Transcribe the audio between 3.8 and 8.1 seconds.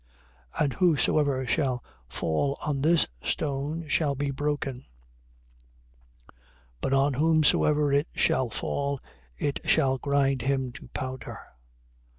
shall be broken: but on whomsoever it